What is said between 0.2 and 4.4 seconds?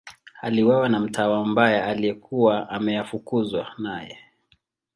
Aliuawa na mtawa mbaya aliyekuwa ameafukuzwa naye.